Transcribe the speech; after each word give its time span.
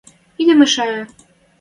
Идӓ 0.41 0.53
мешӓйӹ! 0.59 1.01